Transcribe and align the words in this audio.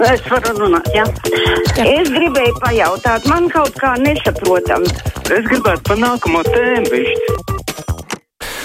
Es 0.00 0.22
varu 0.24 0.54
runāt, 0.56 0.86
jā. 0.96 1.02
Es 1.84 2.08
gribēju 2.08 2.54
pajautāt, 2.62 3.26
man 3.28 3.50
kaut 3.52 3.74
kā 3.76 3.92
nesaprotam. 4.00 4.86
Es 5.28 5.44
gribētu 5.50 5.84
par 5.90 5.98
nākamo 6.00 6.40
tēmu 6.46 6.92
višķi. 6.94 7.34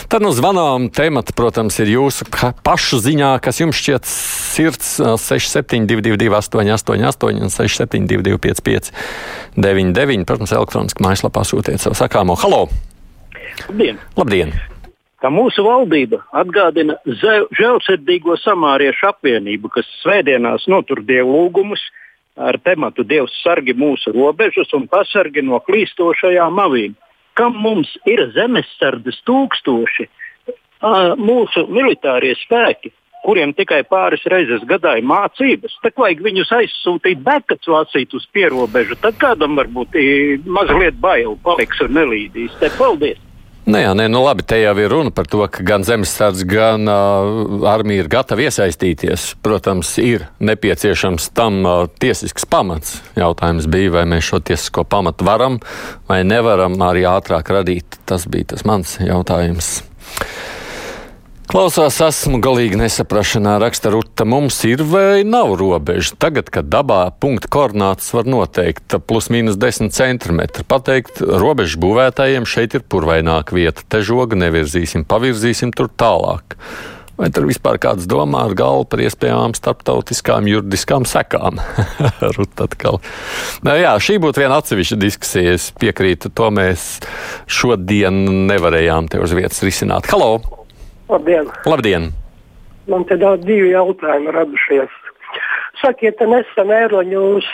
Tad 0.07 0.23
nu 0.23 0.29
zvanām 0.31 0.85
temata, 0.95 1.33
protams, 1.35 1.75
ir 1.83 1.91
jūsu 1.91 2.27
pašu 2.63 3.01
ziņā, 3.03 3.33
kas 3.43 3.59
jums 3.59 3.75
šķiet 3.81 4.07
sirds 4.07 4.93
6722, 5.01 6.29
888, 6.37 7.41
un 7.43 7.51
672, 7.51 8.37
559, 8.45 10.23
protams, 10.29 10.55
elektroniski 10.55 11.03
mājaslapā 11.03 11.43
sūtiet 11.43 11.83
savu 11.83 11.99
sakāmo. 11.99 12.37
Halo! 12.39 12.69
Labdien! 13.65 13.99
Labdien. 14.15 14.55
Ka 15.25 15.31
mūsu 15.33 15.63
valdība 15.65 16.19
atgādina 16.37 16.99
žēlsirdīgo 17.09 18.35
samāriešu 18.37 19.07
apvienību, 19.09 19.71
kas 19.73 19.87
svētdienās 20.03 20.67
notur 20.69 21.01
dievu 21.01 21.33
lūgumus 21.33 21.81
ar 22.37 22.59
tematu 22.61 23.01
Dievs 23.01 23.33
sargi 23.41 23.73
mūsu 23.73 24.13
robežas 24.13 24.69
un 24.77 24.85
pasargi 24.91 25.41
no 25.41 25.57
klīstošajām 25.65 26.61
avīm 26.67 26.93
kam 27.35 27.57
mums 27.59 27.91
ir 28.09 28.21
zemesardzes 28.35 29.19
tūkstoši, 29.27 30.07
mūsu 31.19 31.65
militārie 31.71 32.33
spēki, 32.39 32.93
kuriem 33.25 33.55
tikai 33.57 33.81
pāris 33.89 34.23
reizes 34.31 34.63
gadā 34.69 34.95
ir 34.99 35.07
mācības, 35.09 35.75
tad 35.83 35.97
vajag 35.99 36.21
viņus 36.27 36.53
aizsūtīt 36.59 37.23
bekats 37.25 37.71
lasīt 37.71 38.13
uz 38.15 38.27
pierobežu. 38.35 38.99
Tad 39.01 39.17
kādam 39.21 39.57
varbūt 39.59 39.97
mazliet 40.45 40.99
bail 41.01 41.39
paliks 41.43 41.81
un 41.85 41.97
nelīdīs. 41.99 42.53
Te 42.61 42.71
paldies! 42.77 43.24
Nē, 43.65 43.79
jā, 43.81 43.93
nē, 43.97 44.03
nu 44.13 44.19
labi, 44.21 44.43
te 44.45 44.59
jau 44.61 44.75
ir 44.77 44.91
runa 44.93 45.09
par 45.09 45.25
to, 45.25 45.39
ka 45.49 45.63
gan 45.65 45.81
zemesardze, 45.81 46.45
gan 46.45 46.85
uh, 46.85 47.63
armija 47.65 48.03
ir 48.03 48.09
gatava 48.13 48.45
iesaistīties. 48.45 49.31
Protams, 49.41 49.95
ir 49.97 50.27
nepieciešams 50.37 51.31
tam 51.33 51.65
uh, 51.65 51.87
tiesisks 51.89 52.45
pamats. 52.45 52.99
Jautājums 53.17 53.65
bija, 53.65 53.95
vai 53.97 54.05
mēs 54.13 54.29
šo 54.29 54.43
tiesisko 54.45 54.85
pamatu 54.85 55.25
varam 55.25 55.57
vai 56.05 56.21
nevaram 56.21 56.77
arī 56.85 57.07
ātrāk 57.09 57.49
radīt. 57.57 57.97
Tas 58.05 58.29
bija 58.29 58.53
tas 58.53 58.67
mans 58.69 58.99
jautājums. 59.01 59.79
Klausās, 61.45 61.99
esmu 62.01 62.39
galīgi 62.41 62.77
nesaprašanā, 62.79 63.59
raksta 63.61 63.91
Ruta. 63.93 64.25
Mums 64.25 64.57
ir 64.65 64.81
vai 64.89 65.21
nav 65.27 65.51
robeža. 65.59 66.15
Tagad, 66.17 66.49
kad 66.49 66.71
dabā 66.73 67.11
punkta 67.21 67.51
koordinātas 67.53 68.09
var 68.15 68.25
noteikt 68.25 68.95
plus 69.05 69.29
mīnus 69.29 69.59
10 69.61 69.93
cm, 69.93 70.41
pateikt 70.65 71.21
robežu 71.21 71.77
būvētājiem 71.83 72.49
šeit 72.49 72.79
ir 72.79 72.87
purvaināka 72.89 73.53
vieta, 73.57 73.85
te 73.85 74.01
žoga 74.01 74.39
nevirzīsim, 74.41 75.05
pavirzīsim 75.05 75.75
tur 75.77 75.91
tālāk. 75.93 76.57
Vai 77.15 77.29
tur 77.31 77.45
vispār 77.47 77.77
kāds 77.79 78.09
domā 78.09 78.41
ar 78.49 78.57
galvu 78.57 78.89
par 78.89 79.05
iespējamām 79.05 79.53
starptautiskām 79.55 80.49
juridiskām 80.49 81.05
sekām? 81.07 81.61
Ruta 82.39 82.65
atkal. 82.65 82.99
Nu, 83.61 83.77
jā, 83.77 83.93
šī 84.01 84.17
būtu 84.25 84.43
viena 84.43 84.57
atsevišķa 84.59 84.99
diskusija. 84.99 85.55
Es 85.61 85.69
piekrītu, 85.77 86.33
to 86.33 86.49
mēs 86.57 87.05
šodien 87.45 88.49
nevarējām 88.49 89.13
te 89.13 89.21
uz 89.21 89.37
vietas 89.37 89.61
risināt. 89.63 90.09
Halo! 90.09 90.64
Labdien! 91.09 91.49
Labdien. 91.65 92.09
Man 92.89 93.05
te 93.09 93.17
daudz 93.17 93.45
divi 93.45 93.71
jautājumi 93.73 94.33
radušies. 94.33 94.93
Sakiet, 95.81 96.21
nesen 96.21 96.71
Eiroņūs 96.71 97.47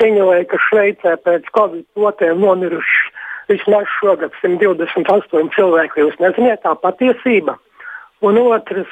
ziņoja, 0.00 0.44
ka 0.50 0.58
Šveicē 0.66 1.14
pēc 1.24 1.46
Covid 1.56 1.86
potiem 1.96 2.40
nomiruši 2.42 3.12
vismaz 3.48 3.88
šogad 3.98 4.34
128 4.42 5.52
cilvēki. 5.54 6.04
Jūs 6.04 6.18
nezināt, 6.20 6.64
tā 6.64 6.74
patiesība. 6.82 7.56
Un 8.24 8.40
otrs, 8.42 8.90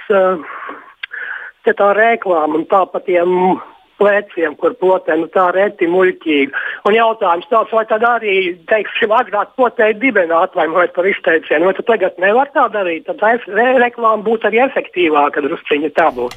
te 1.66 1.74
tā 1.76 1.88
reklāma 1.98 2.60
un 2.60 2.68
tāpat 2.70 3.08
tiem 3.08 3.58
pleciem, 4.00 4.56
kur 4.60 4.76
potē 4.80 5.16
nu, 5.20 5.28
tā 5.32 5.48
reti 5.56 5.88
muļķīgi. 5.90 6.64
Un 6.88 6.96
jautājums 6.96 7.48
tāds, 7.50 7.72
vai 7.74 7.84
tad 7.90 8.04
arī, 8.06 8.36
teiksim, 8.70 9.14
agrāk 9.16 9.54
potēji 9.60 9.98
dibenā 10.02 10.42
atvainojot 10.48 10.94
par 10.96 11.08
izteicienu, 11.10 11.70
vai 11.70 11.76
tad 11.78 11.90
tagad 11.90 12.22
nevar 12.22 12.52
tā 12.54 12.68
darīt, 12.74 13.08
tad 13.08 13.24
re 13.48 13.68
reklāma 13.80 14.24
būtu 14.26 14.50
arī 14.50 14.62
efektīvāka, 14.66 15.44
drusciņa 15.46 15.92
tā 15.96 16.10
būtu. 16.16 16.36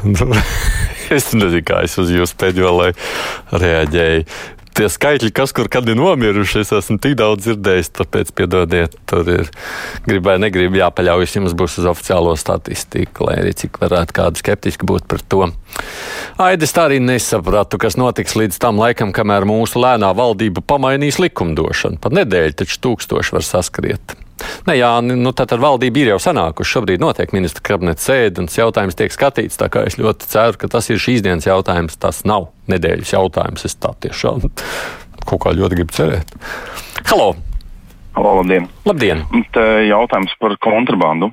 es 1.16 1.32
nezinu, 1.34 1.64
kā 1.66 1.82
es 1.84 1.98
uz 2.00 2.12
jūsu 2.14 2.38
pēdējo 2.40 2.92
reaģēju 3.60 4.59
tie 4.80 4.88
skaitļi, 4.90 5.30
kas 5.36 5.52
kur 5.56 5.68
kad 5.72 5.88
ir 5.88 5.98
nomiruši, 5.98 6.62
es 6.64 6.72
esmu 6.76 6.96
tik 7.02 7.16
daudz 7.20 7.44
dzirdējis, 7.44 7.92
tāpēc 7.98 8.32
piedodiet, 8.36 8.96
tur 9.10 9.28
ir 9.28 9.50
gribēju, 10.06 10.42
negribu 10.46 10.80
jāpaļaujas, 10.80 11.36
jums 11.36 11.56
būs 11.58 11.80
uz 11.82 11.90
oficiālo 11.90 12.32
statistiku, 12.40 13.28
lai 13.28 13.40
arī 13.42 13.54
cik 13.60 13.80
varētu 13.82 14.16
kādu 14.16 14.40
skeptiski 14.40 14.88
būt 14.88 15.08
par 15.10 15.24
to. 15.28 15.50
Aidis 16.40 16.74
tā 16.76 16.88
arī 16.88 17.00
nesapratu, 17.04 17.80
kas 17.80 17.98
notiks 18.00 18.38
līdz 18.38 18.60
tam 18.62 18.80
laikam, 18.80 19.12
kamēr 19.16 19.48
mūsu 19.48 19.82
lēnā 19.82 20.14
valdība 20.16 20.64
pamainīs 20.64 21.20
likumdošanu. 21.20 22.00
Pat 22.00 22.16
nedēļu 22.16 22.60
taču 22.62 22.80
tūkstoši 22.88 23.36
var 23.36 23.46
saskriet. 23.46 24.16
Nē, 24.68 24.76
jā, 24.78 24.90
nu, 25.04 25.32
tā 25.36 25.46
tad 25.48 25.62
valdība 25.62 26.02
ir 26.02 26.12
jau 26.14 26.20
sanākusi. 26.22 26.70
Šobrīd 26.74 27.02
notiek 27.02 27.32
ministra 27.36 27.64
kabineta 27.66 28.02
sēde, 28.04 28.42
un 28.42 28.48
tas 28.50 28.58
jautājums 28.60 28.98
tiek 28.98 29.14
skatīts. 29.14 29.58
Tā 29.60 29.70
kā 29.72 29.84
es 29.88 29.98
ļoti 30.00 30.30
ceru, 30.30 30.60
ka 30.60 30.70
tas 30.72 30.90
ir 30.92 31.02
šīs 31.02 31.24
dienas 31.26 31.48
jautājums. 31.48 31.98
Tas 32.00 32.22
nav 32.28 32.50
nedēļas 32.70 33.14
jautājums. 33.16 33.66
Es 33.68 33.76
tā 33.80 33.92
tiešām 34.06 34.46
kaut 35.28 35.42
kā 35.44 35.54
ļoti 35.56 35.80
gribu 35.80 35.96
cerēt. 35.96 36.34
Halo! 37.10 37.34
Halo, 38.16 38.40
labdien! 38.40 38.66
labdien. 38.88 39.22
Te 39.54 39.66
jautājums 39.86 40.34
par 40.40 40.56
kontrabandu. 40.62 41.30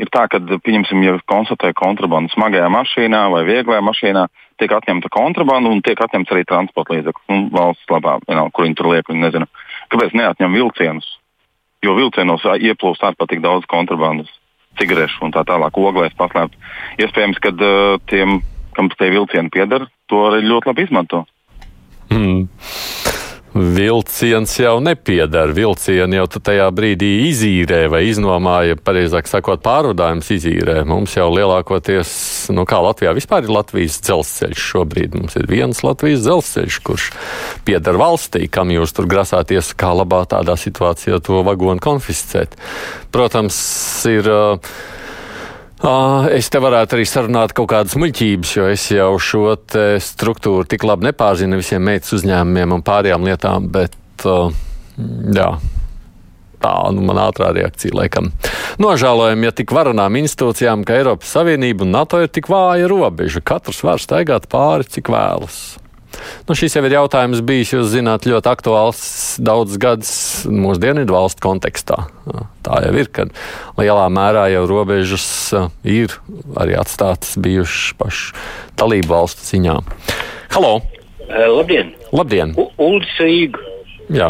Ir 0.00 0.08
tā, 0.10 0.24
ka, 0.26 0.40
pieņemsim, 0.42 1.04
ja 1.06 1.14
konstatē 1.30 1.70
kontrabandu 1.78 2.32
smagajā 2.32 2.66
mašīnā 2.72 3.20
vai 3.30 3.44
vieglajā 3.46 3.82
mašīnā, 3.86 4.24
tiek 4.58 4.72
atņemta 4.74 5.10
kontrabanda 5.14 5.70
un 5.70 5.82
tiek 5.86 6.00
atņemts 6.02 6.32
arī 6.34 6.42
transporta 6.48 6.96
līdzeklis. 6.96 7.28
Nu, 7.30 7.44
valsts 7.54 7.92
labā, 7.92 8.16
vienalga, 8.26 8.50
kur 8.56 8.66
viņi 8.66 8.78
tur 8.80 8.90
liek, 8.90 9.06
viņi 9.10 9.22
nezina. 9.22 9.46
Kāpēc 9.94 10.16
neatņem 10.18 10.58
vilcienus? 10.58 11.12
Jo 11.84 11.96
vilcienos 11.98 12.46
ieplūst 12.56 13.04
ārkārtīgi 13.04 13.44
daudz 13.44 13.68
kontrabandas, 13.70 14.30
cigarešu 14.80 15.26
un 15.26 15.34
tā 15.36 15.44
tālāk, 15.48 15.76
oglēs 15.78 16.16
paslēpt. 16.18 16.56
Iespējams, 17.04 17.40
ka 17.44 17.54
uh, 17.54 17.96
tiem, 18.10 18.40
kam 18.76 18.90
tie 18.94 19.12
vilcieni 19.14 19.52
pieder, 19.54 19.86
to 20.10 20.26
arī 20.30 20.44
ļoti 20.48 20.72
labi 20.72 20.88
izmanto. 20.88 21.26
Mm 22.12 22.46
vilciens 23.54 24.58
jau 24.58 24.78
nepiedara. 24.82 25.52
Vilcienu 25.54 26.18
jau 26.18 26.26
tajā 26.34 26.66
brīdī 26.74 27.10
izīrē 27.28 27.84
vai 27.92 28.02
iznomāja, 28.08 28.76
pareizāk 28.76 29.30
sakot, 29.30 29.62
pārvadājums 29.64 30.30
izīrē. 30.34 30.80
Mums 30.88 31.14
jau 31.14 31.28
lielākoties, 31.32 32.14
nu 32.54 32.66
kā 32.68 32.80
Latvijā 32.84 33.14
vispār 33.16 33.46
ir 33.46 33.54
Latvijas 33.54 34.00
dzelzceļš 34.02 34.64
šobrīd. 34.72 35.14
Mums 35.20 35.38
ir 35.38 35.46
viens 35.50 35.84
Latvijas 35.86 36.24
dzelzceļš, 36.26 36.80
kurš 36.86 37.10
piedara 37.68 38.02
valstī, 38.02 38.48
kam 38.50 38.74
jūs 38.74 38.96
tur 38.96 39.08
grasāties, 39.10 39.70
kā 39.78 39.94
labā 39.94 40.24
tādā 40.30 40.58
situācijā 40.58 41.22
to 41.24 41.44
vagonu 41.46 41.82
konfiscēt. 41.84 42.58
Protams, 43.14 43.56
ir. 44.10 44.28
Uh, 44.28 44.76
Es 45.84 46.48
te 46.48 46.60
varētu 46.64 46.96
arī 46.96 47.04
sarunāt 47.04 47.52
kaut 47.56 47.68
kādas 47.68 47.92
muļķības, 48.00 48.52
jo 48.56 48.68
es 48.72 48.86
jau 48.88 49.10
šo 49.20 49.52
struktūru 50.00 50.64
tik 50.68 50.86
labi 50.88 51.10
nepārzinu 51.10 51.58
visiem 51.60 51.84
meitas 51.84 52.14
uzņēmumiem 52.16 52.72
un 52.78 52.84
pārējām 52.86 53.26
lietām, 53.28 53.68
bet 53.74 54.24
jā. 54.24 55.50
Tā 56.64 56.72
nu, 56.96 57.04
man 57.04 57.20
ātrā 57.20 57.50
reakcija, 57.52 57.92
laikam. 57.98 58.30
Nožēlojam, 58.80 59.44
ja 59.44 59.52
tik 59.52 59.74
varanām 59.76 60.16
institūcijām, 60.22 60.86
ka 60.88 60.96
Eiropas 60.96 61.34
Savienība 61.36 61.84
un 61.84 61.92
NATO 61.92 62.22
ir 62.24 62.32
tik 62.32 62.48
vāja 62.48 62.88
robeža. 62.88 63.44
Katrs 63.44 63.84
var 63.84 64.00
staigāt 64.00 64.48
pāri, 64.48 64.88
cik 64.88 65.12
vēlas. 65.12 65.58
Nu, 66.48 66.56
šis 66.58 66.76
jau 66.76 66.82
ir 66.86 66.96
jautājums 66.96 67.42
bijis, 67.46 67.74
jūs 67.74 67.92
zināt, 67.92 68.28
ļoti 68.28 68.50
aktuāls 68.50 69.02
daudzus 69.42 69.80
gadus 69.80 70.14
mūsu 70.50 70.82
dienvidu 70.82 71.16
valstu 71.16 71.44
kontekstā. 71.44 72.04
Tā 72.64 72.80
jau 72.86 72.94
ir, 73.00 73.10
ka 73.12 73.28
lielā 73.80 74.08
mērā 74.12 74.48
jau 74.52 74.64
robežas 74.70 75.26
ir 75.82 76.16
arī 76.60 76.76
atstātas 76.80 77.36
bijušas 77.40 77.94
pašu 78.00 78.34
dalību 78.80 79.12
valstu 79.14 79.48
ziņā. 79.52 79.78
Halo! 80.56 80.76
Labdien! 81.28 81.94
Labdien! 82.12 82.52
Ulris 82.78 83.16
Rīga! 83.20 83.62
Jā. 84.12 84.28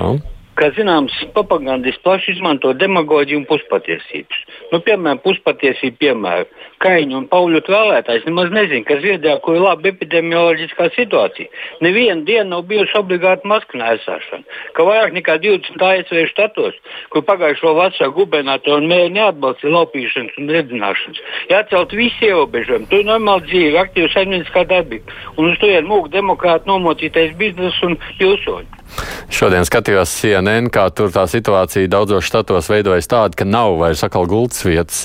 Kā 0.55 0.69
zināms, 0.77 1.15
propagandisti 1.35 2.03
plaši 2.07 2.37
izmanto 2.37 2.71
demagoģiju 2.79 3.41
un 3.41 3.47
puspatiesības. 3.49 4.45
Nu, 4.73 4.81
piemēram, 4.85 5.21
puspatiesību 5.25 5.99
piemēru. 6.01 6.47
Kaņu 6.83 7.17
un 7.19 7.27
Pauļu 7.31 7.61
vēlētājs 7.69 8.27
nemaz 8.29 8.51
nezina, 8.53 8.85
ka 8.89 8.97
Zviedrijā, 9.01 9.37
kur 9.45 9.59
ir 9.59 9.65
laba 9.65 9.89
epidemioloģiskā 9.91 10.89
situācija, 10.97 11.49
neviena 11.85 12.25
diena 12.27 12.47
nav 12.51 12.65
bijusi 12.69 12.97
obligāta 12.99 13.49
masku 13.49 13.79
nēsāšana. 13.81 14.45
Ka 14.77 14.87
vairāk 14.89 15.15
nekā 15.17 15.39
20 15.45 15.85
ASV 15.89 16.25
štatos, 16.33 16.77
kur 17.13 17.25
pagājušo 17.29 17.75
vasaru 17.79 18.17
gubernatori 18.19 18.83
un 18.83 18.91
mēri 18.91 19.15
neatbalstīja 19.17 19.75
laupīšanas 19.77 20.39
un 20.41 20.53
redzināšanas, 20.57 21.25
jāatcelt 21.53 21.97
visi 21.97 22.29
ierobežojumi. 22.29 22.91
Tur 22.91 23.05
ir 23.05 23.11
normāli 23.11 23.49
dzīve, 23.49 23.81
aktīva 23.85 24.13
saimnieciskā 24.13 24.67
darbība. 24.71 25.21
Un 25.39 25.53
uz 25.53 25.61
to 25.63 25.71
ir 25.73 25.89
mūku 25.89 26.13
demokrāti 26.13 26.71
nomocītais 26.71 27.37
biznesa 27.41 27.89
un 27.89 28.01
pilsoņi. 28.21 28.84
Šodien 29.33 29.67
skatījos 29.67 30.13
CNN, 30.21 30.71
kā 30.73 30.87
tur 30.95 31.13
tā 31.15 31.27
situācija 31.31 31.91
daudzos 31.91 32.27
štatos 32.29 32.71
veidojas 32.71 33.11
tāda, 33.11 33.37
ka 33.39 33.49
nav 33.49 33.79
vairs 33.81 34.05
atkal 34.07 34.29
gultas 34.31 34.65
vietas. 34.67 35.05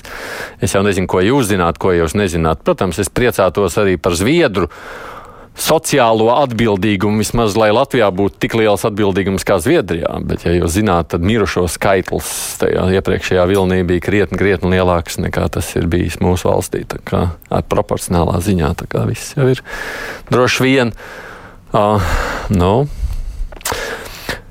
Es 0.61 0.75
jau 0.75 0.83
nezinu, 0.85 1.09
ko 1.09 1.23
jūs 1.25 1.49
zināt, 1.51 1.79
ko 1.81 1.95
jūs 1.95 2.17
nezināt. 2.19 2.63
Protams, 2.65 3.01
es 3.01 3.09
priecātos 3.09 3.79
arī 3.81 3.97
par 4.01 4.17
Zviedru 4.19 4.69
sociālo 5.59 6.29
atbildīgumu, 6.39 7.19
vismaz 7.19 7.57
lai 7.59 7.69
Latvijā 7.75 8.07
būtu 8.15 8.39
tik 8.45 8.55
liels 8.59 8.85
atbildīgums 8.87 9.45
kā 9.47 9.59
Zviedrijā. 9.61 10.11
Bet, 10.23 10.45
ja 10.47 10.53
jūs 10.55 10.77
zināt, 10.77 11.11
tad 11.13 11.25
mirušo 11.25 11.65
skaitlis 11.71 12.31
tajā 12.61 12.87
iepriekšējā 12.99 13.45
vilnī 13.49 13.81
bija 13.87 14.05
krietni, 14.05 14.39
krietni 14.39 14.77
lielāks 14.77 15.19
nekā 15.19 15.49
tas 15.57 15.73
ir 15.79 15.89
bijis 15.91 16.19
mūsu 16.23 16.49
valstī. 16.51 16.85
Tā 16.89 17.01
kā 17.03 17.25
ar 17.51 17.67
proporcionālā 17.71 18.39
ziņā 18.45 18.71
kā 18.89 19.03
viss 19.09 19.35
jau 19.35 19.49
ir 19.51 19.63
droši 20.31 20.65
vien. 20.65 20.95
Uh, 21.69 22.01
nu, 22.49 22.87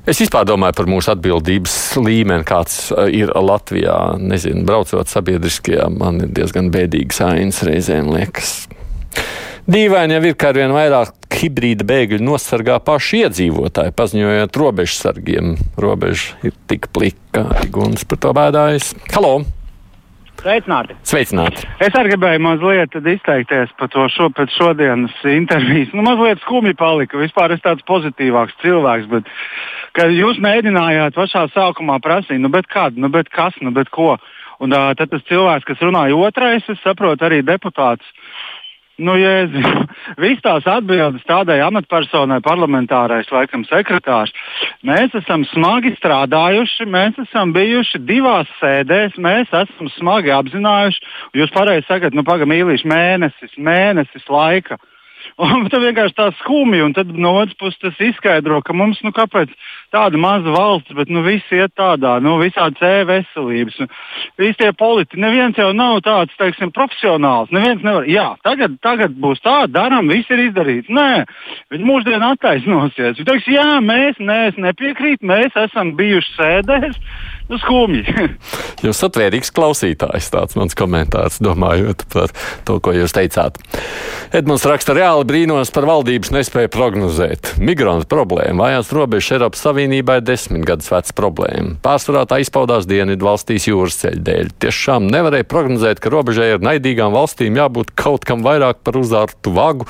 Es 0.08 0.16
vispār 0.22 0.46
domāju 0.48 0.72
par 0.72 0.86
mūsu 0.88 1.10
atbildības 1.12 1.72
līmeni, 2.00 2.44
kāds 2.48 2.78
ir 3.12 3.28
Latvijā. 3.28 4.16
Nezinu, 4.16 4.62
braucot 4.64 5.10
sabiedriskajā, 5.10 5.90
man 5.92 6.22
ir 6.24 6.30
diezgan 6.32 6.70
bēdīgs 6.72 7.20
ainas 7.26 7.60
reizēm 7.68 8.08
liekas. 8.14 8.54
Dīvaini 9.68 10.16
jau 10.16 10.22
ir, 10.30 10.38
ka 10.40 10.54
arvien 10.54 10.72
vairāk 10.72 11.36
hibrīda 11.42 11.84
bēgļu 11.84 12.22
nosargā 12.24 12.78
paši 12.86 13.20
iedzīvotāji, 13.26 13.92
paziņojot 14.00 14.56
robežsargiem. 14.62 15.52
Robeža 15.76 16.40
ir 16.48 16.56
tik 16.72 16.88
plika, 16.96 17.44
Guns 17.68 18.08
par 18.08 18.24
to 18.24 18.32
bēdājas. 18.40 18.94
Halo! 19.12 19.42
Sveicināti! 20.38 20.94
Sveicināti! 21.02 21.66
Es 21.82 21.92
arī 21.98 22.14
gribēju 22.14 22.40
mazliet 22.46 22.96
izteikties 22.96 23.76
par 23.76 23.90
to 23.92 24.06
šo, 24.14 24.30
pēc 24.32 24.56
šodienas 24.56 25.20
intervijas. 25.26 25.92
Nu, 25.92 26.04
mazliet 26.06 26.40
skumji 26.44 26.78
palika. 26.78 27.18
Vispār 27.20 27.56
es 27.56 27.64
tāds 27.64 27.84
pozitīvāks 27.90 28.54
cilvēks, 28.62 29.10
bet 29.10 29.28
kad 29.98 30.14
jūs 30.14 30.38
mēģinājāt 30.42 31.16
pašā 31.18 31.48
sākumā 31.50 31.98
prasīt, 32.04 32.38
nu, 32.42 32.52
bet 32.54 32.70
kad, 32.70 32.98
nu, 32.98 33.10
bet 33.10 33.30
kas, 33.34 33.56
nu, 33.64 33.74
bet 33.74 33.90
ko. 33.94 34.14
Un 34.62 34.74
uh, 34.74 34.92
tad 34.98 35.10
tas 35.10 35.26
cilvēks, 35.26 35.66
kas 35.66 35.82
runāja 35.82 36.18
otrais, 36.18 36.66
es 36.70 36.80
saprotu, 36.82 37.26
arī 37.26 37.42
deputāts. 37.46 38.06
Nu, 38.98 39.14
jēzi, 39.14 39.62
viss 40.22 40.42
tās 40.42 40.66
atbildes 40.66 41.22
tādai 41.28 41.60
amatpersonai, 41.62 42.40
parlamentārais, 42.42 43.30
laikam, 43.30 43.62
sekretārs. 43.68 44.34
Mēs 44.86 45.14
esam 45.20 45.44
smagi 45.52 45.94
strādājuši, 45.98 46.88
mēs 46.90 47.18
esam 47.22 47.54
bijuši 47.54 48.02
divās 48.08 48.50
sēdēs, 48.58 49.18
mēs 49.22 49.54
esam 49.54 49.90
smagi 49.94 50.34
apzinājuši. 50.34 51.02
Jūs 51.38 51.54
pareizi 51.54 51.86
sakat, 51.86 52.18
nu, 52.18 52.26
pagaidi, 52.26 52.50
mīlīši, 52.56 52.90
mēnesis, 52.90 53.58
mēnesis 53.70 54.26
laika. 54.30 54.80
Un 55.38 55.68
tad 55.70 55.84
vienkārši 55.84 56.16
tā 56.18 56.24
skumji, 56.40 56.80
un 56.82 56.92
tad 56.96 57.12
no 57.14 57.36
otras 57.38 57.54
puses 57.60 57.78
tas 57.78 58.00
izskaidro, 58.02 58.58
ka 58.66 58.74
mums, 58.74 58.98
nu, 59.06 59.12
kāpēc 59.14 59.52
tāda 59.94 60.18
maza 60.18 60.50
valsts, 60.50 60.90
bet, 60.98 61.12
nu, 61.14 61.22
viss 61.22 61.52
iet 61.54 61.76
tādā, 61.78 62.16
nu, 62.24 62.34
visādi 62.42 62.74
C 62.80 62.90
veselības, 63.06 63.78
visi 64.40 64.58
tie 64.58 64.72
politiķi, 64.74 65.20
neviens 65.22 65.60
jau 65.60 65.70
nav 65.78 66.00
tāds, 66.06 66.34
teiksim, 66.42 66.72
profesionāls, 66.74 67.54
neviens 67.54 67.86
nevar, 67.86 68.08
jā, 68.10 68.26
tagad, 68.42 68.80
tagad 68.82 69.14
būs 69.22 69.38
tā, 69.44 69.60
daram, 69.70 70.10
viss 70.10 70.26
ir 70.34 70.42
izdarīts. 70.48 70.90
Nē, 70.90 71.22
viņi 71.70 71.86
mūždien 71.86 72.26
attaisnosies. 72.32 73.20
Viņi 73.20 73.30
teiks, 73.30 73.50
jā, 73.54 73.68
mēs, 73.84 74.18
nē, 74.18 74.40
es 74.50 74.58
nepiekrītu, 74.58 75.22
mēs 75.28 75.54
esam 75.68 75.94
bijuši 75.98 76.34
sēdēs, 76.34 76.98
nu, 77.48 77.58
skumji. 77.60 78.04
jūs 78.84 78.94
esat 78.94 79.18
vērīgs 79.18 79.52
klausītājs, 79.56 80.30
tāds 80.32 80.56
mans 80.58 80.76
komentārs, 80.78 81.40
domājot 81.44 82.04
par 82.12 82.32
to, 82.68 82.78
ko 82.84 82.94
jūs 82.96 83.14
teicāt. 83.16 83.58
Edmunds 84.36 84.66
raksta 84.68 84.92
reāli 84.96 85.24
brīnos 85.28 85.72
par 85.72 85.86
valdības 85.88 86.32
nespēju 86.34 86.70
prognozēt. 86.74 87.54
Migrantu 87.64 88.08
problēma, 88.10 88.66
vājās 88.66 88.92
robežas 88.92 89.38
Eiropas 89.38 89.64
Savienībā 89.64 90.18
ir 90.20 90.26
desmit 90.28 90.66
gadus 90.68 90.90
veca 90.92 91.16
problēma. 91.16 91.78
Pārsvarā 91.84 92.26
tā 92.28 92.42
izpaudās 92.44 92.88
dienvidu 92.88 93.28
valstīs 93.28 93.70
jūras 93.70 93.96
ceļu 94.02 94.20
dēļ. 94.28 94.52
Tiešām 94.66 95.08
nevarēja 95.12 95.48
prognozēt, 95.48 96.02
ka 96.04 96.12
robežai 96.12 96.50
ar 96.58 96.64
naidīgām 96.64 97.16
valstīm 97.16 97.56
jābūt 97.58 97.94
kaut 97.98 98.28
kam 98.28 98.44
vairāk 98.44 98.84
par 98.84 99.00
uzārtu 99.00 99.54
vagu, 99.56 99.88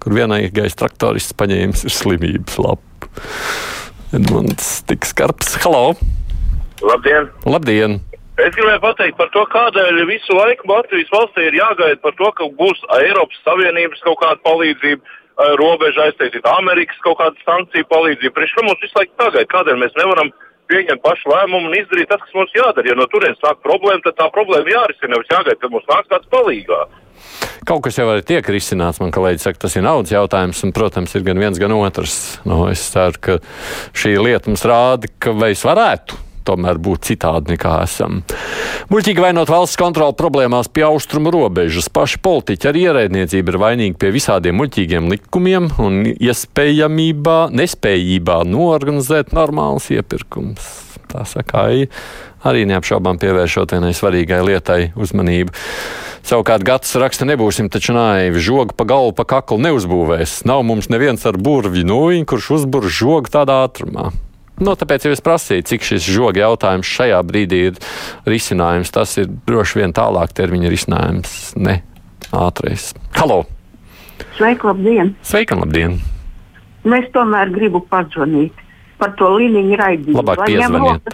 kur 0.00 0.16
vienīgais 0.16 0.78
traktorists 0.78 1.36
paņēmis 1.36 1.84
ir 1.88 1.96
slimības 1.98 2.62
lapu. 2.62 3.18
Edmunds 4.14 4.80
tik 4.90 5.06
skarbs. 5.06 5.54
Halo! 5.62 5.94
Labdien! 6.80 7.28
Labdien! 7.44 8.00
Es 8.40 8.54
gribēju 8.56 8.80
pateikt 8.80 9.18
par 9.18 9.28
to, 9.34 9.42
kādēļ 9.52 9.98
visu 10.08 10.32
laiku 10.32 10.68
Latvijas 10.70 11.10
valstī 11.12 11.48
ir 11.50 11.58
jāgaida 11.58 11.98
par 12.00 12.14
to, 12.16 12.30
ka 12.38 12.46
būs 12.56 12.78
Eiropas 12.96 13.40
Savienības 13.44 14.00
kaut 14.06 14.16
kāda 14.22 14.40
palīdzība, 14.46 15.18
robeža 15.60 16.06
aiztaisīt 16.08 16.46
Amerikas 16.48 17.02
kaut 17.04 17.18
kāda 17.20 17.36
sankciju 17.44 17.88
palīdzību. 17.90 18.32
Priekš 18.36 18.54
kam 18.56 18.70
mums 18.70 18.80
visu 18.84 18.96
laiku 18.96 19.12
tagad? 19.20 19.50
Kādēļ 19.52 19.82
mēs 19.82 19.98
nevaram 19.98 20.32
pieņemt 20.72 21.04
pašu 21.04 21.32
lēmumu 21.32 21.68
un 21.68 21.76
izdarīt 21.76 22.08
tas, 22.12 22.22
kas 22.24 22.38
mums 22.38 22.56
jādara? 22.56 22.88
Ja 22.88 22.96
no 22.96 23.08
turienes 23.12 23.44
nāk 23.44 23.60
problēma, 23.66 24.04
tad 24.06 24.16
tā 24.22 24.30
problēma 24.32 24.72
jārisina, 24.72 25.12
nevis 25.16 25.34
jāgaida, 25.34 25.58
kad 25.60 25.74
mums 25.74 25.90
nāks 25.90 26.10
kāds 26.14 26.32
palīgā. 26.32 26.80
Kaut 27.68 27.84
kas 27.84 28.00
jau 28.00 28.08
arī 28.08 28.24
tiek 28.24 28.48
risināts. 28.48 29.02
Man 29.04 29.12
kolēģis 29.12 29.50
saka, 29.50 29.62
tas 29.66 29.76
ir 29.76 29.84
naudas 29.84 30.14
jautājums, 30.14 30.64
un, 30.64 30.72
protams, 30.76 31.12
ir 31.12 31.28
gan 31.28 31.40
viens, 31.42 31.60
gan 31.60 31.76
otrs. 31.76 32.16
Nu, 32.48 32.62
es 32.72 32.86
ceru, 32.94 33.20
ka 33.20 33.38
šī 33.92 34.16
lieta 34.16 34.48
mums 34.48 34.64
rāda, 34.64 35.12
ka 35.20 35.36
mēs 35.36 35.66
varētu 35.68 36.29
tomēr 36.46 36.80
būt 36.82 37.10
citādi 37.10 37.54
nekā 37.54 37.76
esam. 37.84 38.20
Muļķīgi 38.90 39.24
vainot 39.24 39.52
valsts 39.52 39.78
kontroli 39.80 40.16
problēmās 40.18 40.70
pie 40.72 40.84
austrumu 40.88 41.32
robežas. 41.34 41.90
Paši 41.92 42.20
politiķi 42.24 42.70
ar 42.70 42.80
ierēdniecību 42.80 43.54
ir 43.54 43.60
vainīgi 43.62 43.98
pie 44.00 44.12
visādiem 44.14 44.58
muļķīgiem 44.60 45.10
likumiem 45.14 45.70
un 45.82 46.02
iespējamībā, 46.12 47.40
nespējībā 47.56 48.42
norganizēt 48.50 49.34
normāls 49.36 49.90
iepirkums. 49.94 50.70
Tā 51.10 51.24
saka, 51.26 51.66
arī 52.46 52.62
neapšaubām 52.70 53.18
pievēršot 53.18 53.74
vienai 53.74 53.90
svarīgai 53.96 54.44
lietai 54.46 54.80
uzmanību. 54.94 55.54
Savukārt 56.26 56.62
gads 56.66 56.92
raksta, 57.00 57.26
nebūsim 57.26 57.70
taču 57.72 57.94
naivi. 57.96 58.42
Žogu 58.44 58.76
pa 58.78 58.86
galvu, 58.88 59.14
pa 59.16 59.24
kaklu 59.28 59.58
neuzbūvēs. 59.64 60.42
Nav 60.48 60.62
mums 60.68 60.90
neviens 60.92 61.24
ar 61.26 61.40
burvju 61.40 61.86
nūjiņu, 61.88 62.28
kurš 62.28 62.50
uzbūr 62.60 62.90
žogu 62.92 63.32
tādā 63.32 63.62
ātrumā. 63.64 64.10
Nu, 64.60 64.74
tāpēc 64.76 65.06
jau 65.06 65.14
es 65.14 65.22
prasīju, 65.24 65.64
cik 65.70 65.86
šis 65.88 66.06
žoga 66.12 66.42
jautājums 66.42 66.88
šajā 66.88 67.20
brīdī 67.24 67.62
ir 67.70 67.78
risinājums. 68.28 68.92
Tas 68.92 69.16
ir 69.20 69.30
droši 69.48 69.80
vien 69.80 69.94
tālāk 69.96 70.34
termiņa 70.36 70.72
risinājums, 70.72 71.36
ne 71.56 71.78
ātrais. 72.36 72.90
Halo! 73.16 73.46
Sveiki, 74.36 74.68
labdien! 74.68 75.14
Sveika, 75.24 75.56
labdien! 75.56 75.96
Nu, 76.84 76.96
es 76.96 77.08
tomēr 77.14 77.52
gribu 77.54 77.80
pazvanīt 77.88 78.56
par 79.00 79.14
to 79.16 79.30
līniju 79.38 79.80
raidījumu. 79.80 80.20
Labāk 80.20 80.44
piezvaniet. 80.44 81.08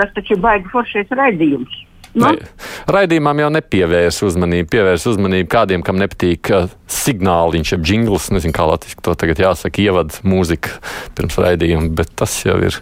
tas 0.00 0.16
taču 0.16 0.36
ir 0.36 0.40
baigi 0.44 0.72
foršais 0.72 1.12
raidījums. 1.20 1.82
Nu, 2.16 2.30
Ne, 2.32 2.48
raidījumam 2.88 3.42
jau 3.42 3.48
nepievērs 3.52 4.22
uzmanību, 4.24 4.70
pievērs 4.72 5.04
uzmanību 5.10 5.50
kādiem, 5.52 5.82
kam 5.84 5.98
nepatīk 6.00 6.48
uh, 6.54 6.70
signāliņš, 6.88 7.74
jeb 7.74 7.84
jingls, 7.90 8.30
nezinu, 8.32 8.56
kā 8.56 8.64
latviešu 8.70 9.02
to 9.04 9.16
tagad 9.20 9.42
jāsaka, 9.42 9.82
ievad 9.84 10.16
mūzika 10.24 10.78
pirms 11.18 11.36
raidījuma, 11.44 11.92
bet 11.98 12.14
tas 12.16 12.38
jau 12.46 12.56
ir 12.64 12.80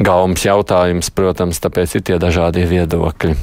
gaumas 0.00 0.46
jautājums, 0.48 1.12
protams, 1.12 1.60
tāpēc 1.60 1.98
ir 1.98 2.06
tie 2.08 2.16
dažādie 2.22 2.64
viedokļi. 2.72 3.36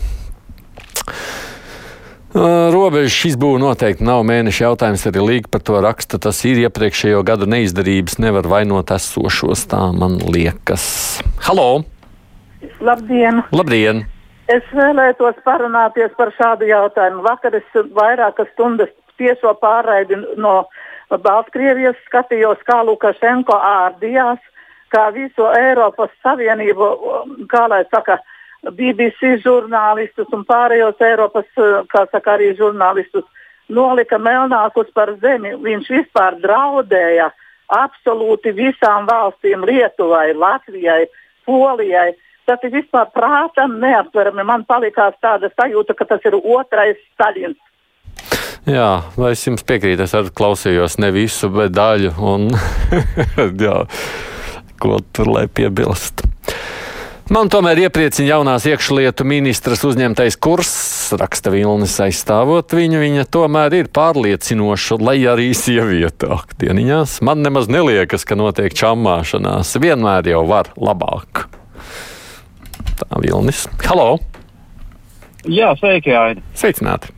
Uh, 2.30 2.70
Robežas 2.70 3.24
izbūve 3.32 3.58
noteikti 3.62 4.06
nav 4.06 4.22
mēneša 4.30 4.68
jautājums. 4.68 5.06
Arī 5.10 5.24
Līga 5.26 5.50
par 5.50 5.64
to 5.66 5.80
raksta. 5.82 6.20
Tas 6.22 6.44
ir 6.46 6.62
iepriekšējo 6.62 7.24
gadu 7.26 7.48
neizdarības, 7.50 8.20
nevar 8.22 8.46
vainot 8.46 8.94
esošos. 8.94 9.66
Tā 9.72 9.88
man 9.98 10.20
liekas. 10.30 10.86
Halo! 11.48 11.88
Labdien! 12.86 13.42
Labdien! 13.50 14.06
Es 14.50 14.66
vēlētos 14.74 15.38
parunāties 15.46 16.14
par 16.18 16.32
šādu 16.34 16.66
jautājumu. 16.70 17.22
Vakar 17.22 17.54
es 17.60 17.82
vairākas 17.94 18.50
stundas 18.56 18.90
tieso 19.20 19.52
pārraidi 19.62 20.18
no 20.42 20.64
Baltkrievijas 21.10 21.98
skatījos, 22.08 22.62
kā 22.66 22.80
Lukašenko 22.88 23.54
ārdījās, 23.54 24.40
kā 24.90 25.10
visu 25.14 25.46
Eiropas 25.54 26.10
Savienību, 26.26 26.88
kā 27.52 27.68
lai 27.70 27.84
saka, 27.94 28.18
BBC 28.76 29.38
žurnālistus 29.44 30.34
un 30.36 30.42
pārējos 30.48 30.98
Eiropas, 31.06 31.48
kā 31.94 32.06
saka, 32.12 32.34
arī 32.34 32.52
žurnālistus 32.58 33.28
nolika 33.70 34.18
melnākus 34.18 34.90
par 34.98 35.14
zemi. 35.22 35.54
Viņš 35.62 35.92
vispār 35.94 36.40
draudēja 36.42 37.30
absolūti 37.70 38.52
visām 38.58 39.06
valstīm, 39.10 39.64
Lietuvai, 39.70 40.34
Latvijai, 40.34 41.06
Polijai. 41.46 42.10
Tas 42.50 42.64
ir 42.66 42.72
vispār 42.74 43.12
prātam 43.14 43.76
neaptverami. 43.78 44.42
Man 44.48 44.64
palikās 44.66 45.14
tāda 45.22 45.52
sajūta, 45.54 45.94
ka 45.94 46.08
tas 46.10 46.24
ir 46.26 46.40
otrais 46.40 46.98
Staļins. 47.14 47.60
Jā, 48.66 48.90
lai 49.22 49.36
es 49.36 49.46
jums 49.46 49.62
piekrītu, 49.66 50.04
es 50.04 50.16
arī 50.18 50.34
klausījos 50.36 50.98
ne 50.98 51.12
visu, 51.14 51.52
bet 51.54 51.76
daļu. 51.78 52.16
Un, 52.26 52.50
jā, 53.66 53.78
ko 54.82 54.98
tur 55.14 55.30
lai 55.30 55.46
piebilst? 55.46 56.26
Man 57.30 57.52
tomēr 57.54 57.84
iepriecina 57.84 58.32
jaunās 58.32 58.66
iekšlietu 58.66 59.22
ministras 59.30 59.86
uzņemtais 59.86 60.40
kurs, 60.42 60.72
raksta 61.22 61.54
Vilnis 61.54 61.94
aizstāvot 62.02 62.74
viņu. 62.74 63.04
Viņa 63.04 63.28
tomēr 63.30 63.78
ir 63.84 63.92
pārliecinoša, 63.94 64.98
lai 65.06 65.20
arī 65.30 65.52
sieviete 65.54 66.32
aktieniņās. 66.34 67.20
Man 67.30 67.46
nemaz 67.46 67.70
neliekas, 67.70 68.26
ka 68.26 68.40
notiek 68.40 68.74
čammāšanās. 68.74 69.78
Vienmēr 69.78 70.34
jau 70.34 70.42
var 70.50 70.74
labāk. 70.74 71.46
Tā 73.00 73.22
Vilnis. 73.24 73.64
Halo! 73.88 74.18
Jā, 75.48 75.72
sveiki, 75.80 76.12
Aidi. 76.12 76.44
Sveicināti! 76.58 77.14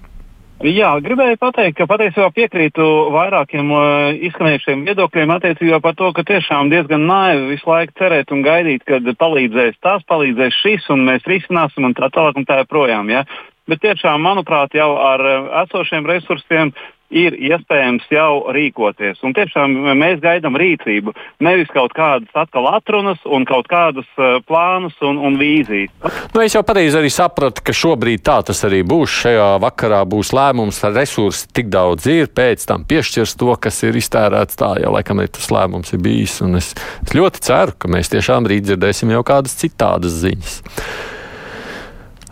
Jā, 0.61 0.91
gribēju 1.01 1.39
pateikt, 1.41 1.79
ka 1.79 1.87
patiesībā 1.89 2.27
piekrītu 2.35 2.85
vairākiem 3.15 3.71
uh, 3.73 4.11
izskanējušiem 4.27 4.83
viedokļiem 4.85 5.33
attiecībā 5.33 5.79
par 5.81 5.95
to, 5.97 6.11
ka 6.13 6.21
tiešām 6.27 6.69
diezgan 6.69 7.07
naivi 7.09 7.55
visu 7.55 7.65
laiku 7.65 7.95
cerēt 7.97 8.29
un 8.35 8.43
gaidīt, 8.45 8.85
kad 8.85 9.09
palīdzēs 9.23 9.79
tas, 9.81 10.05
palīdzēs 10.11 10.59
šis 10.61 10.85
un 10.93 11.07
mēs 11.07 11.25
risināsim 11.25 11.89
un 11.89 11.97
tā 11.97 12.11
tālāk 12.13 12.37
un 12.37 12.45
tā 12.45 12.59
joprojām. 12.61 13.09
Ja? 13.09 13.25
Bet 13.65 13.81
tiešām, 13.81 14.21
manuprāt, 14.21 14.77
jau 14.77 14.91
ar 15.01 15.25
uh, 15.25 15.49
esošiem 15.63 16.05
resursiem 16.13 16.75
ir 17.11 17.35
iespējams 17.35 18.07
jau 18.11 18.51
rīkoties. 18.55 19.19
Un 19.25 19.35
tiešām 19.35 19.75
mēs 19.99 20.21
gaidām 20.23 20.57
rīcību, 20.59 21.13
nevis 21.43 21.69
kaut 21.75 21.93
kādas 21.97 22.31
atkal 22.37 22.69
atrunas 22.71 23.19
un 23.25 23.45
kaut 23.49 23.67
kādus 23.71 24.07
uh, 24.17 24.39
plānus 24.47 24.95
un, 25.05 25.19
un 25.19 25.37
vīzijas. 25.39 25.91
Nu, 26.31 26.41
es 26.43 26.55
jau 26.55 26.63
pareizi 26.65 26.97
arī 26.99 27.11
sapratu, 27.13 27.63
ka 27.65 27.75
šobrīd 27.75 28.23
tā 28.25 28.39
tas 28.47 28.63
arī 28.67 28.81
būs. 28.87 29.19
Šajā 29.21 29.49
vakarā 29.61 30.01
būs 30.09 30.31
lēmums, 30.35 30.81
ar 30.87 30.95
resursi 30.97 31.49
tik 31.53 31.69
daudz 31.73 32.07
ir, 32.11 32.31
pēc 32.31 32.65
tam 32.69 32.87
piešķirs 32.87 33.37
to, 33.39 33.53
kas 33.61 33.83
ir 33.87 33.99
iztērēts. 33.99 34.59
Tā 34.59 34.73
jau 34.81 34.95
laikam 34.95 35.21
ir 35.23 35.31
tas 35.35 35.51
lēmums 35.53 35.93
ir 35.95 36.03
bijis. 36.03 36.39
Es, 36.61 36.73
es 37.05 37.15
ļoti 37.17 37.43
ceru, 37.45 37.75
ka 37.77 37.91
mēs 37.91 38.11
tiešām 38.13 38.49
rīt 38.49 38.69
dzirdēsim 38.69 39.11
jau 39.13 39.23
kādas 39.27 39.57
citādas 39.59 40.21
ziņas. 40.23 40.61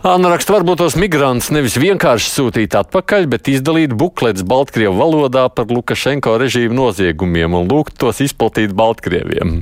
Anna 0.00 0.30
raksta, 0.32 0.54
varbūt 0.54 0.78
tos 0.80 0.94
migrantus 0.96 1.50
nevis 1.52 1.74
vienkārši 1.76 2.30
sūtīt 2.32 2.72
atpakaļ, 2.78 3.26
bet 3.28 3.50
izdalīt 3.52 3.92
bukletes 3.92 4.46
Baltkrievu 4.48 4.94
valodā 4.96 5.42
par 5.52 5.68
Lukašenko 5.68 6.38
režīmu 6.40 6.72
noziegumiem 6.72 7.52
un 7.58 7.68
lūgt 7.68 7.98
tos 8.00 8.22
izplatīt 8.24 8.72
Baltkrieviem. 8.72 9.58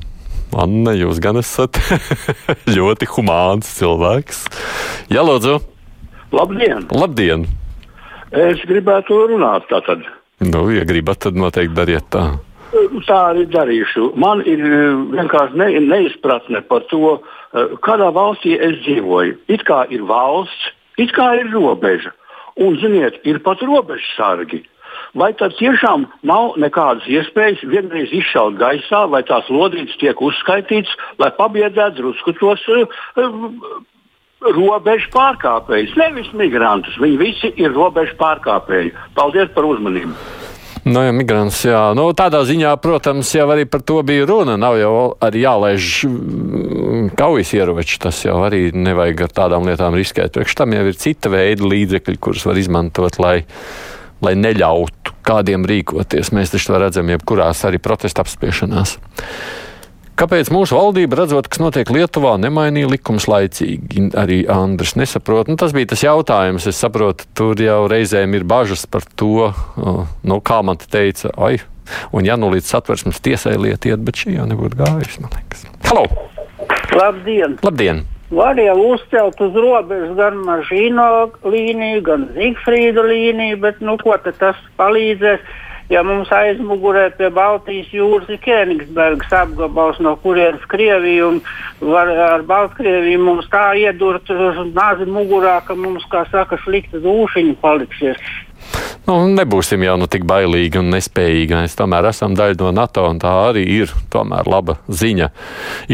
Anna, 0.54 0.94
jūs 0.94 1.18
gan 1.18 1.40
esat 1.42 1.80
ļoti 2.76 3.10
humāns 3.16 3.72
cilvēks. 3.80 4.44
Jā, 5.10 5.26
lūdzu. 5.26 5.58
Labdien! 6.30 6.86
Labdien! 6.94 7.48
Es 8.30 8.62
gribētu 8.70 9.18
runāt 9.32 9.66
tātad. 9.72 10.06
Nu, 10.38 10.68
ja 10.70 10.86
gribat, 10.86 11.24
tad 11.26 11.34
noteikti 11.34 11.74
dariet 11.74 12.06
tā. 12.14 12.28
Tā 12.68 13.18
arī 13.30 13.46
darīšu. 13.48 14.10
Man 14.20 14.42
ir 14.44 14.60
vienkārši 15.14 15.56
ne, 15.56 15.68
neizpratne 15.88 16.60
par 16.68 16.84
to, 16.90 17.18
kādā 17.84 18.10
valstī 18.12 18.58
es 18.60 18.76
dzīvoju. 18.84 19.38
It 19.48 19.64
kā 19.68 19.86
ir 19.88 20.04
valsts, 20.08 20.72
it 21.00 21.14
kā 21.16 21.30
ir 21.40 21.48
robeža. 21.54 22.12
Un, 22.60 22.76
ziniet, 22.82 23.20
ir 23.24 23.38
pat 23.44 23.62
robežsargi. 23.64 24.64
Vai 25.16 25.30
tad 25.38 25.54
tiešām 25.56 26.04
nav 26.28 26.58
nekādas 26.60 27.06
iespējas 27.08 27.62
vienreiz 27.70 28.12
izšaut 28.12 28.58
gaisā, 28.60 29.06
vai 29.08 29.22
tās 29.24 29.48
lodītes 29.48 29.96
tiek 30.02 30.20
uzskaitītas, 30.20 30.92
lai 31.22 31.30
pabiedētu 31.38 32.02
drusku 32.02 32.34
tos 32.36 32.66
uh, 32.68 32.98
robežu 34.44 35.08
pārkāpējus, 35.14 35.96
nevis 35.96 36.28
migrantus. 36.36 37.00
Viņi 37.00 37.22
visi 37.22 37.54
ir 37.56 37.72
robežu 37.72 38.18
pārkāpēji. 38.20 38.92
Paldies 39.16 39.54
par 39.56 39.70
uzmanību! 39.70 40.47
Nu, 40.88 41.02
ja 41.04 41.12
migrants, 41.12 41.58
jā. 41.68 41.80
Nu, 41.96 42.06
tādā 42.16 42.40
ziņā, 42.48 42.70
protams, 42.80 43.28
jau 43.36 43.44
arī 43.52 43.66
par 43.68 43.82
to 43.84 43.98
bija 44.06 44.24
runa. 44.28 44.56
Nav 44.60 44.78
jau 44.80 44.92
arī 45.24 45.42
jālaiž 45.44 45.88
kaujas 47.18 47.52
ieroči. 47.56 47.98
Tas 48.00 48.22
jau 48.24 48.38
arī 48.46 48.68
nevajag 48.72 49.26
ar 49.26 49.34
tādām 49.42 49.68
lietām 49.68 49.96
riskēt. 49.98 50.32
Priekš 50.36 50.56
tam 50.62 50.72
jau 50.76 50.86
ir 50.88 50.98
cita 50.98 51.32
veida 51.32 51.68
līdzekļi, 51.68 52.16
kurus 52.22 52.46
var 52.48 52.60
izmantot, 52.60 53.20
lai, 53.20 53.36
lai 54.24 54.34
neļautu 54.38 55.18
kādiem 55.28 55.68
rīkoties. 55.68 56.32
Mēs 56.36 56.54
taču 56.54 56.78
redzam, 56.80 57.12
jebkurās 57.12 57.66
arī 57.68 57.82
protesta 57.82 58.24
apspiešanās. 58.24 58.96
Kāpēc 60.18 60.48
mūsu 60.50 60.74
valdība, 60.74 61.20
redzot, 61.20 61.46
kas 61.46 61.60
notiek 61.62 61.90
Lietuvā, 61.94 62.32
nemainīja 62.42 62.88
likumus 62.90 63.28
laicīgi? 63.30 64.08
Arī 64.18 64.40
Andris 64.50 64.96
nesaprot. 64.98 65.46
Nu, 65.46 65.54
tas 65.60 65.70
bija 65.76 65.92
tas 65.92 66.02
jautājums. 66.02 66.66
Es 66.66 66.80
saprotu, 66.82 67.28
tur 67.38 67.60
jau 67.62 67.84
reizēm 67.90 68.34
ir 68.34 68.42
bažas 68.48 68.82
par 68.90 69.06
to, 69.14 69.52
nu, 69.78 70.40
kā 70.42 70.58
man 70.66 70.80
te 70.80 70.90
teica, 70.90 71.30
ai, 71.38 71.60
un 72.10 72.26
ja 72.26 72.34
nu 72.34 72.50
līdz 72.50 72.66
satversmes 72.66 73.22
tiesai 73.22 73.54
lieta 73.62 73.92
iet, 73.92 74.02
bet 74.02 74.18
šī 74.18 74.34
jau 74.40 74.48
nebūtu 74.50 74.80
gājusi, 74.80 75.22
man 75.22 75.38
liekas. 75.38 75.62
Halo! 75.86 76.08
Labdien! 76.98 77.54
Labdien! 77.62 78.02
Var 78.34 78.58
jau 78.58 78.76
uzcelt 78.88 79.38
uz 79.40 79.54
robežas 79.54 80.18
gan 80.18 80.42
mašīnu 80.48 81.06
līniju, 81.46 82.02
gan 82.10 82.26
Zigfrīdu 82.34 83.06
līniju, 83.06 83.62
bet 83.62 83.78
nu, 83.86 83.94
ko 84.02 84.18
tas 84.26 84.58
palīdzēs? 84.82 85.46
Ja 85.92 86.02
mums 86.04 86.32
aizmugurē 86.34 87.08
pie 87.18 87.30
Baltijas 87.34 87.92
jūras 87.94 88.28
ir 88.32 88.40
Kēnigsbergas 88.44 89.32
apgabals, 89.42 90.00
no 90.04 90.16
kurienes 90.22 90.64
Krievija 90.70 91.30
un 91.30 91.40
var, 91.80 92.10
ar 92.32 92.44
Baltkrieviju 92.48 93.22
mums 93.24 93.48
tā 93.52 93.70
iedurt 93.80 94.28
nāzi 94.74 95.08
mugurā, 95.08 95.58
ka 95.66 95.78
mums, 95.78 96.04
kā 96.12 96.26
saka, 96.32 96.60
slikta 96.64 97.00
dūšiņa 97.04 97.56
paliksies. 97.62 98.36
Nu, 99.08 99.22
nebūsim 99.32 99.80
jau 99.86 99.94
nu 99.96 100.04
tik 100.10 100.26
bailīgi 100.28 100.80
un 100.82 100.90
nespējīgi. 100.92 101.56
Mēs 101.56 101.76
tomēr 101.78 102.10
esam 102.10 102.34
daļa 102.36 102.58
no 102.60 102.72
NATO, 102.76 103.06
un 103.08 103.20
tā 103.22 103.30
arī 103.46 103.62
ir 103.78 103.92
laba 104.44 104.76
ziņa. 104.88 105.30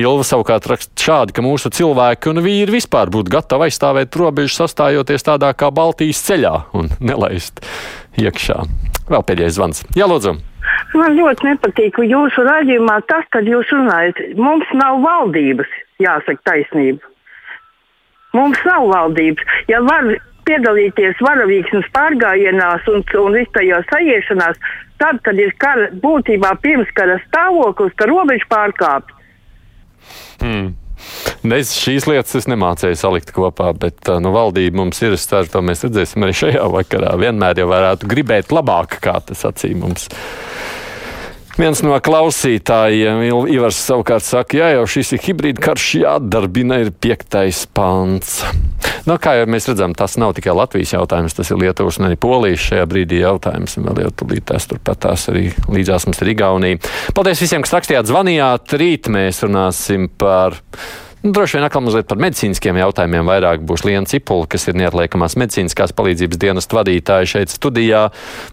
Ilva 0.00 0.24
savukārt 0.26 0.66
raksta 0.72 1.04
šādi, 1.06 1.36
ka 1.36 1.44
mūsu 1.44 1.70
cilvēki 1.70 2.32
un 2.32 2.42
vīri 2.42 2.74
vispār 2.74 3.12
būtu 3.14 3.30
gatavi 3.36 3.68
aizstāvēt 3.68 4.18
robežu, 4.18 4.56
sastājoties 4.56 5.28
tādā 5.28 5.52
kā 5.54 5.70
Baltijas 5.70 6.24
ceļā 6.26 6.54
un 6.74 6.90
nelaist 6.98 7.62
iekšā. 8.20 8.58
Vēl 9.10 9.24
pēdējais 9.28 9.56
zvans. 9.58 9.84
Jā, 9.98 10.08
lūdzu! 10.10 10.36
Man 10.94 11.16
ļoti 11.18 11.48
nepatīk 11.48 11.98
jūsu 12.06 12.44
raidījumā 12.46 13.00
tas, 13.10 13.26
kad 13.34 13.48
jūs 13.50 13.70
runājat. 13.74 14.20
Mums 14.38 14.68
nav 14.78 15.02
valdības, 15.02 15.70
jāsaka 16.02 16.40
taisnība. 16.48 17.02
Mums 18.34 18.60
nav 18.66 18.86
valdības. 18.90 19.42
Ja 19.70 19.82
var 19.84 20.06
piedalīties 20.48 21.20
varavīksnes 21.24 21.90
pārgājienās 21.94 22.86
un, 22.92 23.04
un 23.24 23.36
vistajās 23.38 23.86
sajiešanās, 23.90 24.60
tad, 25.02 25.20
kad 25.26 25.38
ir 25.40 25.52
kara, 25.62 25.90
būtībā 26.04 26.54
pirms 26.62 26.90
kara 26.96 27.18
stāvoklis, 27.26 27.94
ka 27.98 28.08
robežu 28.10 28.48
pārkāpt. 28.50 29.12
Hmm. 30.42 30.74
Es 31.54 31.74
šīs 31.76 32.08
lietas 32.08 32.38
es 32.40 32.48
nemācīju 32.50 32.96
salikt 32.98 33.34
kopā, 33.36 33.72
bet 33.76 34.08
nu, 34.22 34.32
valdība 34.34 34.80
mums 34.80 35.02
ir. 35.04 35.16
Ceru, 35.20 35.48
to 35.50 35.62
mēs 35.64 35.84
redzēsim 35.86 36.24
arī 36.24 36.36
šajā 36.36 36.64
vakarā. 36.72 37.14
Vienmēr 37.20 37.60
jau 37.62 37.68
varētu 37.70 38.08
gribēt 38.10 38.52
labāk, 38.54 38.98
kā 39.04 39.18
tas 39.28 39.44
acīm 39.48 39.84
mums. 39.84 40.08
Viens 41.54 41.78
no 41.86 41.94
klausītājiem, 42.02 43.20
Ivars, 43.54 43.76
savukārt 43.86 44.24
saka, 44.26 44.56
jā, 44.58 44.72
jau 44.74 44.86
šis 44.90 45.12
ir 45.14 45.20
hibrīda 45.22 45.62
karš, 45.62 45.84
jādarbina, 46.00 46.80
ir 46.82 46.90
piektais 46.90 47.60
pants. 47.70 48.40
Nu, 49.06 49.14
kā 49.22 49.36
jau 49.38 49.44
mēs 49.52 49.68
redzam, 49.70 49.94
tas 49.94 50.16
nav 50.18 50.32
tikai 50.34 50.56
Latvijas 50.56 50.96
jautājums, 50.96 51.36
tas 51.38 51.52
ir 51.52 51.60
Lietuvas 51.62 52.00
un 52.00 52.08
arī 52.08 52.18
Polijas 52.18 52.64
šajā 52.66 52.88
brīdī 52.90 53.22
jautājums. 53.22 53.78
Vēl 53.78 54.02
jau 54.02 54.10
tūlīt 54.18 54.48
tās 54.50 54.66
turpat 54.66 55.04
tās 55.06 55.28
arī 55.30 55.46
līdzās 55.70 56.08
mums 56.08 56.22
ir 56.24 56.32
Igaunija. 56.34 56.80
Paldies 57.14 57.44
visiem, 57.44 57.62
kas 57.62 57.76
rakstījāt, 57.76 58.10
zvanījāt. 58.10 58.74
Rīt 58.80 59.12
mēs 59.14 59.44
runāsim 59.46 60.08
par 60.10 60.58
droši 61.24 61.56
vien 61.56 61.64
atkal 61.66 61.82
mazliet 61.84 62.08
par 62.08 62.20
medicīniskiem 62.20 62.78
jautājumiem. 62.78 63.28
Vairāk 63.28 63.64
būs 63.66 63.84
Liena 63.86 64.08
Cipula, 64.08 64.48
kas 64.50 64.68
ir 64.68 64.76
neatliekamās 64.78 65.38
medicīniskās 65.40 65.94
palīdzības 65.96 66.40
dienas 66.40 66.68
vadītāja 66.70 67.30
šeit 67.34 67.54
studijā. 67.54 68.06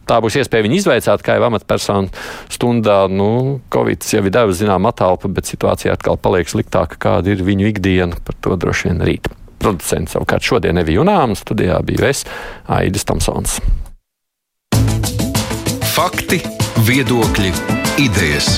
Tā 0.08 0.22
būs 0.24 0.40
iespēja 0.40 0.68
viņu 0.68 0.80
izveicāt 0.80 1.26
kā 1.26 1.36
jau 1.38 1.50
amatpersonu 1.50 2.12
stundā. 2.52 3.04
Nu, 3.12 3.60
Covid 3.74 4.08
jau 4.08 4.24
ir 4.24 4.34
devis 4.34 4.62
zinām 4.64 4.88
atalpu, 4.90 5.32
bet 5.32 5.52
situācija 5.52 5.98
atkal 5.98 6.20
paliek 6.22 6.50
sliktāka, 6.52 7.00
kāda 7.02 7.36
ir 7.36 7.44
viņu 7.46 7.72
ikdiena. 7.74 8.20
Par 8.26 8.40
to 8.40 8.56
droši 8.60 8.92
vien 8.92 9.04
rīt. 9.08 9.32
Producents 9.62 10.16
savukārt 10.16 10.46
šodien 10.46 10.80
nebija 10.80 11.02
Junām, 11.02 11.36
studijā 11.38 11.78
bija 11.86 12.10
es, 12.10 12.26
Aidis 12.72 13.06
Tomsons. 13.06 13.60
Fakti, 15.92 16.40
viedokļi, 16.88 17.52
idejas. 18.02 18.58